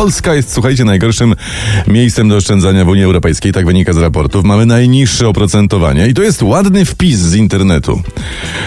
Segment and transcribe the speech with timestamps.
[0.00, 1.34] Polska jest, słuchajcie, najgorszym
[1.88, 4.44] miejscem do oszczędzania w Unii Europejskiej, tak wynika z raportów.
[4.44, 8.02] Mamy najniższe oprocentowanie i to jest ładny wpis z internetu.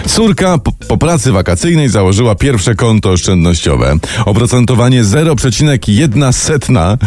[0.06, 3.96] Córka po, po pracy wakacyjnej założyła pierwsze konto oszczędnościowe.
[4.24, 6.98] Oprocentowanie 0,1 setna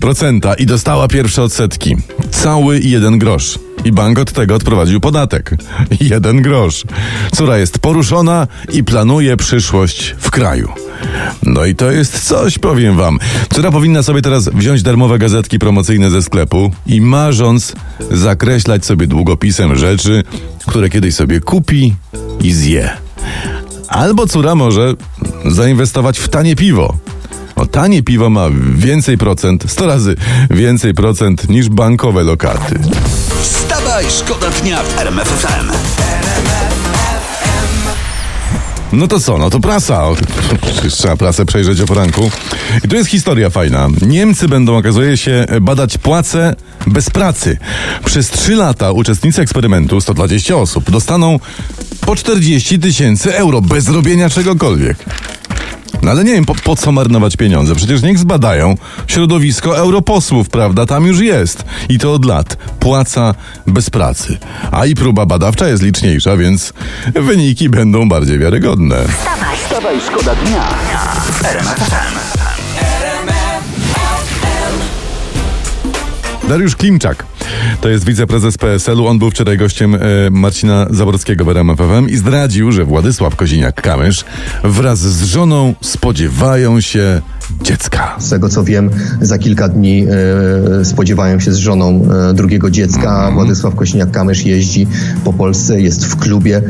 [0.00, 1.96] procenta i dostała pierwsze odsetki.
[2.30, 3.58] Cały jeden grosz.
[3.84, 5.54] I bank od tego odprowadził podatek.
[6.00, 6.84] Jeden grosz.
[7.32, 10.68] Córa jest poruszona i planuje przyszłość w kraju.
[11.42, 13.18] No i to jest coś, powiem wam.
[13.54, 17.72] Córa powinna sobie teraz wziąć darmowe gazetki promocyjne ze sklepu i marząc
[18.10, 20.24] zakreślać sobie długopisem rzeczy,
[20.66, 21.94] które kiedyś sobie kupi
[22.40, 22.90] i zje.
[23.88, 24.94] Albo córa może
[25.46, 26.96] zainwestować w tanie piwo.
[27.56, 30.16] O, tanie piwo ma więcej procent, 100 razy
[30.50, 32.78] więcej procent niż bankowe lokaty.
[33.90, 35.70] Wstawaj, szkoda dnia w RMF FM.
[38.92, 40.02] No to co, no to prasa.
[40.98, 42.30] Trzeba prasę przejrzeć o poranku.
[42.84, 43.88] I tu jest historia fajna.
[44.06, 46.54] Niemcy będą, okazuje się, badać płace
[46.86, 47.58] bez pracy.
[48.04, 51.40] Przez trzy lata uczestnicy eksperymentu, 120 osób, dostaną
[52.00, 55.04] po 40 tysięcy euro bez robienia czegokolwiek.
[56.02, 57.74] No ale nie wiem, po, po co marnować pieniądze?
[57.74, 58.74] Przecież niech zbadają
[59.06, 60.86] środowisko europosłów, prawda?
[60.86, 61.64] Tam już jest.
[61.88, 62.56] I to od lat.
[62.80, 63.34] Płaca
[63.66, 64.38] bez pracy.
[64.70, 66.72] A i próba badawcza jest liczniejsza, więc
[67.14, 68.96] wyniki będą bardziej wiarygodne.
[69.08, 70.68] Wstawaj, szkoda dnia.
[76.48, 77.24] Dariusz Klimczak.
[77.80, 79.06] To jest wiceprezes PSL-u.
[79.06, 79.98] On był wczoraj gościem e,
[80.30, 84.24] Marcina Zaborskiego w RMF FM i zdradził, że Władysław Koziniak-Kamysz
[84.64, 87.20] wraz z żoną spodziewają się
[87.62, 88.16] dziecka.
[88.18, 90.06] Z tego co wiem, za kilka dni
[90.80, 93.30] e, spodziewają się z żoną e, drugiego dziecka.
[93.34, 94.86] Władysław Kośniak-Kamysz jeździ
[95.24, 96.62] po Polsce, jest w klubie.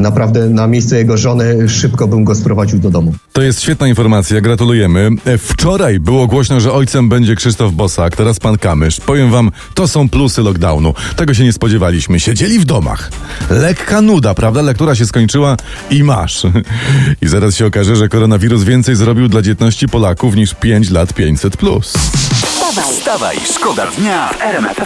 [0.00, 3.14] Naprawdę na miejsce jego żony szybko bym go sprowadził do domu.
[3.32, 5.10] To jest świetna informacja, gratulujemy.
[5.38, 9.00] Wczoraj było głośno, że ojcem będzie Krzysztof Bosak, teraz pan Kamysz.
[9.00, 10.94] Powiem wam, to są plusy lockdownu.
[11.16, 12.20] Tego się nie spodziewaliśmy.
[12.20, 13.10] Siedzieli w domach.
[13.50, 14.62] Lekka nuda, prawda?
[14.62, 15.56] Lektura się skończyła
[15.90, 16.42] i masz.
[17.22, 21.56] I zaraz się okaże, że koronawirus więcej zrobił dla dzietności Polaków niż 5 lat 500
[21.56, 21.92] plus.
[21.92, 24.76] Wstawaj, Wstawaj, szkoda dnia w RMF.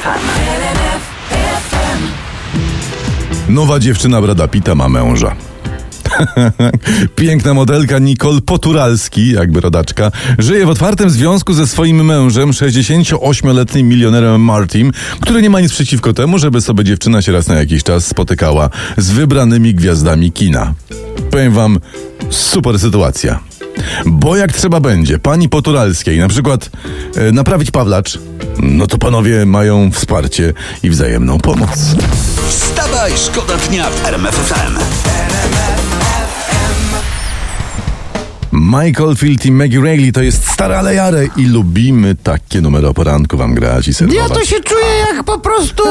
[3.48, 5.36] Nowa dziewczyna Brada Pita ma męża.
[7.16, 14.40] Piękna modelka Nicole Poturalski, jakby rodaczka, żyje w otwartym związku ze swoim mężem, 68-letnim milionerem
[14.40, 18.06] Martim, który nie ma nic przeciwko temu, żeby sobie dziewczyna się raz na jakiś czas
[18.06, 20.74] spotykała z wybranymi gwiazdami kina.
[21.30, 21.78] Powiem wam,
[22.30, 23.40] super sytuacja.
[24.06, 26.70] Bo jak trzeba będzie pani Poturalskiej na przykład
[27.16, 28.18] e, naprawić Pawlacz,
[28.58, 30.52] no to panowie mają wsparcie
[30.82, 31.96] i wzajemną pomoc.
[32.48, 34.52] Wstawaj, szkoda dnia w RMF
[38.60, 42.94] Michael Field i Maggie Reilly to jest stare ale jare i lubimy takie numery o
[42.94, 44.28] poranku wam grać i serwować.
[44.28, 45.82] Ja to się czuję jak po prostu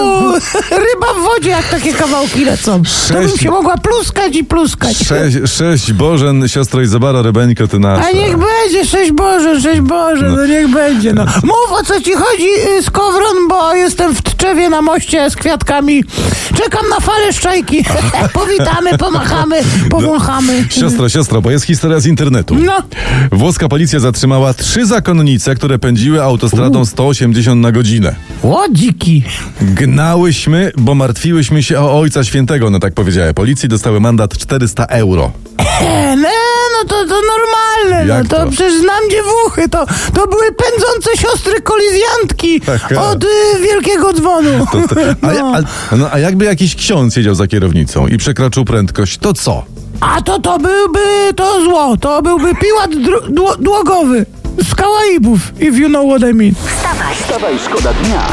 [0.71, 2.71] ryba w wodzie, jak takie kawałki lecą.
[3.07, 4.97] To bym Sześć- się mogła pluskać i pluskać.
[4.97, 8.05] Sześć, sześć Bożen, siostro Izabara, Rebeńko, ty nasza.
[8.07, 11.25] A niech będzie, sześć Boże, sześć Boże, no niech będzie, no.
[11.43, 12.47] Mów o co ci chodzi,
[12.79, 16.03] y, Skowron, bo jestem w Tczewie na moście z kwiatkami.
[16.63, 17.85] Czekam na falę szczajki.
[18.33, 20.65] Powitamy, pomachamy, powąchamy.
[20.69, 22.55] Siostro, siostro, bo jest historia z internetu.
[22.55, 22.77] No.
[23.31, 28.15] Włoska policja zatrzymała trzy zakonnice, które pędziły autostradą 180 na godzinę.
[28.43, 29.18] Łodziki.
[29.61, 35.31] Gnałyśmy, bo martwiłyśmy się o Ojca Świętego, no tak powiedziała policji, dostały mandat 400 euro.
[35.81, 36.29] E, no,
[36.73, 38.51] no to, to normalne, Jak no to, to?
[38.51, 43.01] przecież znam dziewuchy, to, to były pędzące siostry kolizjantki Taka.
[43.09, 43.27] od y,
[43.61, 44.49] wielkiego dzwonu.
[45.21, 45.45] A, ja-
[45.91, 49.65] a, no, a jakby jakiś ksiądz siedział za kierownicą i przekroczył prędkość, to co?
[50.01, 50.99] A to to byłby
[51.35, 54.25] to zło, to byłby piłat dro- dło- dłogowy
[54.69, 56.53] z Kalaibów, if you know what I mean.
[56.55, 58.27] wstawaj, Wstawaj, szkoda dnia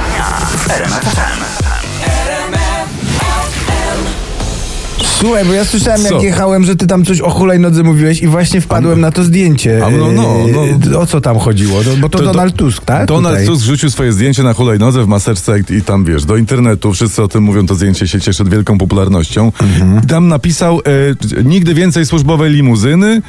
[0.66, 1.55] w RMF FM.
[5.20, 6.14] Słuchaj, bo ja słyszałem Co?
[6.14, 9.86] jak jechałem, że ty tam coś o hulajnodze mówiłeś i właśnie wpadłem na to zdjęcie.
[9.86, 10.36] A no, no,
[10.90, 11.00] no.
[11.00, 11.84] O co tam chodziło?
[11.84, 13.06] To, bo to, To- Donald Tusk, tak?
[13.08, 13.46] Donald Tutaj.
[13.46, 17.22] Tusk rzucił swoje zdjęcie na hulajnodze w maseczce i, i tam wiesz, do internetu, wszyscy
[17.22, 19.52] o tym mówią, to zdjęcie się cieszy wielką popularnością.
[19.62, 20.00] Mhm.
[20.04, 23.22] I tam napisał e, nigdy więcej służbowej limuzyny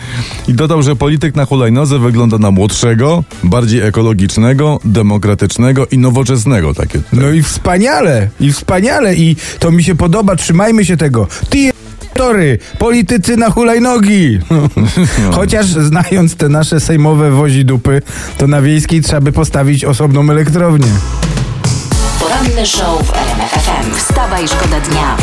[0.47, 6.73] i dodał, że polityk na hulajnodze wygląda na młodszego, bardziej ekologicznego, demokratycznego i nowoczesnego.
[6.73, 11.27] Takie No i wspaniale, i wspaniale, i to mi się podoba, trzymajmy się tego.
[11.49, 11.76] Ty.
[12.17, 14.39] Tory, politycy na hulajnogi.
[15.37, 18.01] Chociaż znając te nasze sejmowe wozi dupy,
[18.37, 20.87] to na wiejskiej trzeba by postawić osobną elektrownię.
[22.19, 23.95] Poranny show w RMF FM.
[23.95, 25.17] Wstawaj, szkoda dnia.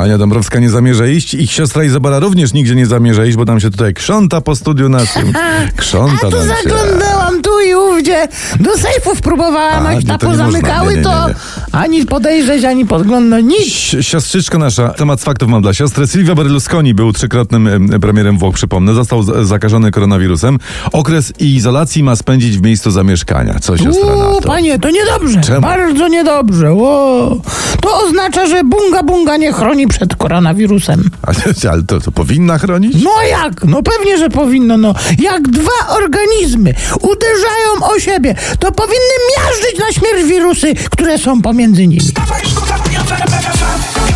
[0.00, 1.34] Ania Dąbrowska nie zamierza iść.
[1.34, 4.88] Ich siostra Izabela również nigdzie nie zamierza iść, bo tam się tutaj krząta po studiu
[4.88, 5.32] naszym.
[5.76, 8.28] Krząta A tu zaglądałam tu i ówdzie.
[8.60, 10.90] Do sejfów próbowałam, A, jak nie, ta to nie pozamykały, można.
[10.92, 11.34] Nie, nie, to nie,
[11.72, 13.74] ani podejrzeć, ani podglądać, nic.
[13.74, 16.06] Si- Siostrzyczka nasza, temat z faktów mam dla siostry.
[16.06, 18.94] Silvio Berlusconi był trzykrotnym em, premierem Włoch, przypomnę.
[18.94, 20.58] Został z- zakażony koronawirusem.
[20.92, 23.58] Okres izolacji ma spędzić w miejscu zamieszkania.
[23.60, 24.48] Co siostra na Uuu, to?
[24.48, 25.40] panie, to niedobrze.
[25.40, 25.60] Czemu?
[25.60, 26.72] Bardzo niedobrze.
[26.72, 27.40] Ło.
[27.80, 31.04] To oznacza, że bunga bunga nie chroni przed koronawirusem.
[31.22, 31.36] Ale,
[31.72, 33.02] ale to, to powinna chronić?
[33.04, 33.64] No jak?
[33.64, 34.76] No pewnie, że powinno.
[34.76, 34.94] No.
[35.18, 41.59] Jak dwa organizmy uderzają o siebie, to powinny miażdżyć na śmierć wirusy, które są pomiędzy
[41.68, 41.98] nimi.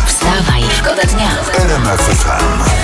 [0.05, 1.29] Wstawaj, szkoda dnia.
[1.53, 2.74] RMF FM.